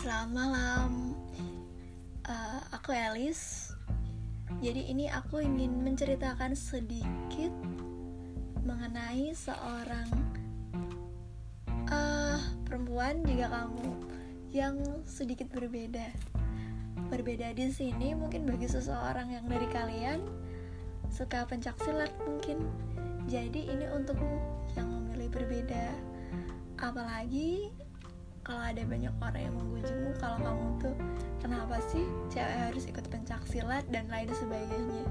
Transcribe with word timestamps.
Selamat 0.00 0.32
malam, 0.32 1.12
uh, 2.24 2.60
aku 2.72 2.88
Elis. 2.88 3.68
Jadi 4.64 4.88
ini 4.88 5.12
aku 5.12 5.44
ingin 5.44 5.76
menceritakan 5.84 6.56
sedikit 6.56 7.52
mengenai 8.64 9.28
seorang 9.36 10.08
uh, 11.92 12.40
perempuan 12.64 13.20
juga 13.28 13.52
kamu 13.52 13.92
yang 14.56 14.80
sedikit 15.04 15.52
berbeda. 15.52 16.08
Berbeda 17.12 17.52
di 17.52 17.68
sini 17.68 18.16
mungkin 18.16 18.48
bagi 18.48 18.72
seseorang 18.72 19.28
yang 19.36 19.44
dari 19.52 19.68
kalian 19.68 20.24
suka 21.12 21.44
pencak 21.44 21.76
silat 21.76 22.08
mungkin. 22.24 22.56
Jadi 23.28 23.68
ini 23.68 23.84
untukmu 23.84 24.64
yang 24.80 24.88
memilih 24.88 25.28
berbeda. 25.28 25.92
Apalagi 26.80 27.68
kalau 28.50 28.66
ada 28.66 28.82
banyak 28.82 29.14
orang 29.22 29.42
yang 29.46 29.54
mengujimu 29.62 30.10
kalau 30.18 30.42
kamu 30.42 30.66
tuh 30.82 30.96
kenapa 31.38 31.78
sih 31.94 32.02
cewek 32.34 32.58
harus 32.66 32.82
ikut 32.90 33.06
pencak 33.06 33.38
silat 33.46 33.86
dan 33.94 34.10
lain 34.10 34.26
sebagainya? 34.26 35.06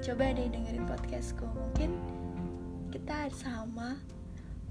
Coba 0.00 0.32
deh 0.32 0.48
dengerin 0.48 0.88
podcastku. 0.88 1.44
Mungkin 1.44 2.00
kita 2.88 3.28
sama 3.36 4.00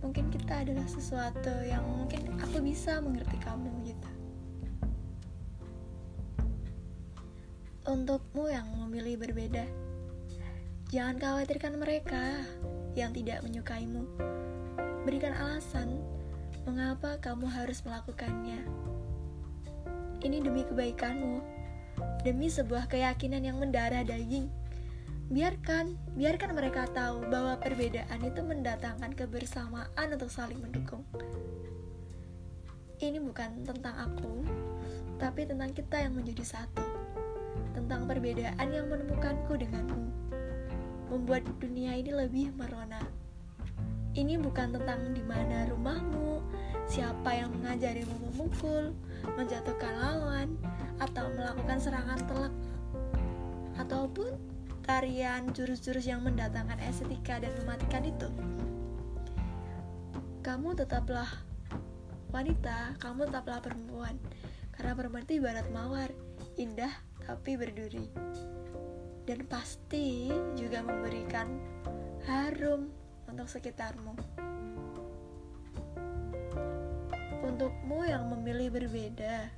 mungkin 0.00 0.32
kita 0.32 0.64
adalah 0.64 0.88
sesuatu 0.88 1.52
yang 1.60 1.84
mungkin 1.84 2.40
aku 2.40 2.64
bisa 2.64 3.04
mengerti 3.04 3.36
kamu 3.44 3.68
gitu. 3.84 4.10
Untukmu 7.84 8.48
yang 8.48 8.64
memilih 8.80 9.20
berbeda. 9.20 9.68
Jangan 10.88 11.20
khawatirkan 11.20 11.76
mereka 11.76 12.48
yang 12.96 13.12
tidak 13.12 13.44
menyukaimu. 13.44 14.08
Berikan 15.04 15.36
alasan 15.36 16.15
Mengapa 16.66 17.14
kamu 17.22 17.46
harus 17.46 17.78
melakukannya? 17.86 18.58
Ini 20.18 20.42
demi 20.42 20.66
kebaikanmu, 20.66 21.38
demi 22.26 22.50
sebuah 22.50 22.90
keyakinan 22.90 23.46
yang 23.46 23.62
mendarah 23.62 24.02
daging. 24.02 24.50
Biarkan, 25.30 25.94
biarkan 26.18 26.58
mereka 26.58 26.90
tahu 26.90 27.22
bahwa 27.30 27.54
perbedaan 27.62 28.18
itu 28.18 28.42
mendatangkan 28.42 29.14
kebersamaan 29.14 30.08
untuk 30.10 30.26
saling 30.26 30.58
mendukung. 30.58 31.06
Ini 32.98 33.22
bukan 33.22 33.62
tentang 33.62 33.94
aku, 34.02 34.42
tapi 35.22 35.46
tentang 35.46 35.70
kita 35.70 36.02
yang 36.02 36.18
menjadi 36.18 36.42
satu. 36.66 36.82
Tentang 37.78 38.10
perbedaan 38.10 38.66
yang 38.74 38.90
menemukanku 38.90 39.54
denganmu. 39.54 40.34
Membuat 41.14 41.46
dunia 41.62 41.94
ini 41.94 42.10
lebih 42.10 42.50
merona. 42.58 43.25
Ini 44.16 44.40
bukan 44.40 44.72
tentang 44.72 45.12
di 45.12 45.20
mana 45.20 45.68
rumahmu, 45.68 46.40
siapa 46.88 47.36
yang 47.36 47.52
mengajarimu 47.60 48.16
memukul, 48.32 48.96
menjatuhkan 49.36 49.92
lawan, 49.92 50.56
atau 50.96 51.28
melakukan 51.36 51.76
serangan 51.76 52.16
telak, 52.24 52.54
ataupun 53.76 54.40
tarian 54.88 55.52
jurus-jurus 55.52 56.08
yang 56.08 56.24
mendatangkan 56.24 56.80
estetika 56.88 57.44
dan 57.44 57.52
mematikan 57.60 58.08
itu. 58.08 58.28
Kamu 60.40 60.72
tetaplah 60.72 61.28
wanita, 62.32 62.96
kamu 62.96 63.28
tetaplah 63.28 63.60
perempuan, 63.60 64.16
karena 64.72 64.96
perempuan 64.96 65.28
itu 65.28 65.44
ibarat 65.44 65.68
mawar, 65.76 66.08
indah 66.56 66.94
tapi 67.20 67.60
berduri, 67.60 68.08
dan 69.28 69.44
pasti 69.44 70.32
juga 70.56 70.80
memberikan 70.80 71.52
harum 72.24 72.88
untuk 73.30 73.46
sekitarmu. 73.50 74.14
Untukmu 77.46 78.02
yang 78.06 78.26
memilih 78.32 78.74
berbeda, 78.74 79.50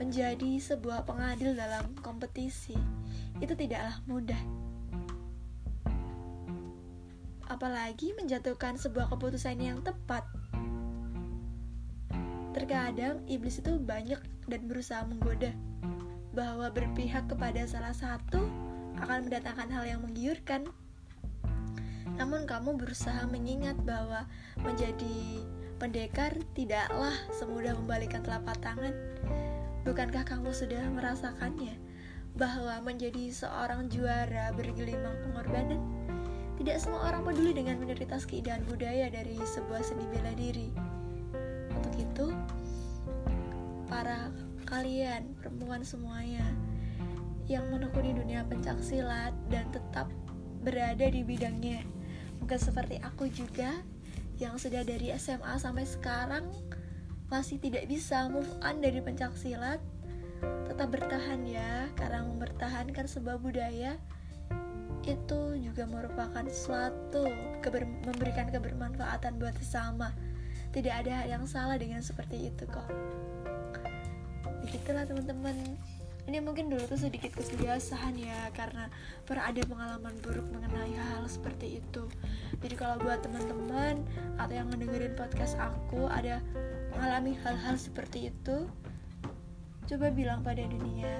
menjadi 0.00 0.56
sebuah 0.56 1.04
pengadil 1.04 1.52
dalam 1.52 1.92
kompetisi 2.00 2.72
itu 3.44 3.52
tidaklah 3.52 4.00
mudah. 4.08 4.40
Apalagi 7.52 8.16
menjatuhkan 8.16 8.80
sebuah 8.80 9.12
keputusan 9.12 9.60
yang 9.60 9.84
tepat. 9.84 10.24
Terkadang 12.56 13.20
iblis 13.28 13.60
itu 13.60 13.76
banyak 13.76 14.18
dan 14.48 14.60
berusaha 14.64 15.04
menggoda 15.04 15.52
bahwa 16.32 16.72
berpihak 16.72 17.28
kepada 17.28 17.66
salah 17.68 17.92
satu 17.92 18.40
akan 19.04 19.28
mendatangkan 19.28 19.68
hal 19.68 19.84
yang 19.84 20.00
menggiurkan 20.00 20.64
namun 22.20 22.44
kamu 22.44 22.76
berusaha 22.76 23.24
mengingat 23.32 23.80
bahwa 23.80 24.28
menjadi 24.60 25.40
pendekar 25.80 26.36
tidaklah 26.52 27.16
semudah 27.32 27.72
membalikan 27.80 28.20
telapak 28.20 28.60
tangan. 28.60 28.92
Bukankah 29.88 30.28
kamu 30.28 30.52
sudah 30.52 30.84
merasakannya 30.92 31.80
bahwa 32.36 32.84
menjadi 32.84 33.32
seorang 33.32 33.88
juara 33.88 34.52
bergelimang 34.52 35.16
pengorbanan? 35.24 35.80
Tidak 36.60 36.76
semua 36.76 37.08
orang 37.08 37.24
peduli 37.24 37.56
dengan 37.56 37.80
minoritas 37.80 38.28
keindahan 38.28 38.68
budaya 38.68 39.08
dari 39.08 39.40
sebuah 39.40 39.80
seni 39.80 40.04
bela 40.12 40.36
diri. 40.36 40.68
Untuk 41.72 41.96
itu, 41.96 42.26
para 43.88 44.28
kalian 44.68 45.32
perempuan 45.40 45.80
semuanya 45.80 46.44
yang 47.48 47.64
menekuni 47.72 48.12
dunia 48.12 48.44
pencak 48.44 48.76
silat 48.84 49.32
dan 49.48 49.64
tetap 49.72 50.12
berada 50.60 51.08
di 51.08 51.24
bidangnya 51.24 51.80
Mungkin 52.40 52.58
seperti 52.58 52.96
aku 53.04 53.28
juga 53.28 53.78
yang 54.40 54.56
sudah 54.56 54.80
dari 54.82 55.12
SMA 55.20 55.60
sampai 55.60 55.84
sekarang 55.84 56.48
masih 57.30 57.62
tidak 57.62 57.86
bisa 57.86 58.26
move 58.32 58.48
on 58.64 58.82
dari 58.82 58.98
pencak 58.98 59.36
silat. 59.36 59.78
Tetap 60.66 60.88
bertahan 60.88 61.44
ya, 61.44 61.86
karena 61.94 62.24
mempertahankan 62.24 63.04
sebuah 63.06 63.38
budaya 63.38 64.00
itu 65.04 65.56
juga 65.60 65.88
merupakan 65.88 66.44
suatu 66.48 67.24
keber 67.64 67.88
memberikan 68.04 68.48
kebermanfaatan 68.48 69.36
buat 69.40 69.56
sesama. 69.60 70.12
Tidak 70.70 70.92
ada 70.92 71.24
yang 71.28 71.44
salah 71.44 71.76
dengan 71.76 72.00
seperti 72.00 72.48
itu 72.52 72.64
kok. 72.68 72.88
Begitulah 74.64 75.08
teman-teman 75.08 75.56
ini 76.28 76.38
mungkin 76.42 76.68
dulu 76.68 76.84
tuh 76.84 77.00
sedikit 77.00 77.32
kebiasaan 77.32 78.16
ya 78.18 78.52
karena 78.52 78.92
pernah 79.24 79.48
ada 79.48 79.62
pengalaman 79.64 80.14
buruk 80.20 80.44
mengenai 80.52 80.92
hal, 80.96 81.24
seperti 81.28 81.80
itu. 81.80 82.04
Jadi 82.60 82.74
kalau 82.76 83.00
buat 83.00 83.24
teman-teman 83.24 84.04
atau 84.36 84.52
yang 84.52 84.68
mendengarin 84.68 85.16
podcast 85.16 85.56
aku 85.56 86.10
ada 86.10 86.44
mengalami 86.92 87.38
hal-hal 87.40 87.78
seperti 87.78 88.34
itu 88.34 88.66
coba 89.90 90.06
bilang 90.14 90.46
pada 90.46 90.62
dunia 90.62 91.18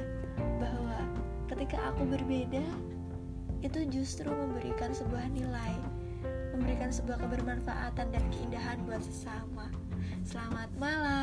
bahwa 0.62 1.03
ketika 1.50 1.91
aku 1.91 2.06
berbeda 2.06 2.62
itu 3.66 3.83
justru 3.91 4.31
memberikan 4.31 4.94
sebuah 4.94 5.27
nilai 5.34 5.75
memberikan 6.55 6.93
sebuah 6.93 7.19
kebermanfaatan 7.25 8.12
dan 8.12 8.22
keindahan 8.28 8.78
buat 8.84 9.00
sesama. 9.00 9.72
Selamat 10.28 10.69
malam 10.77 11.19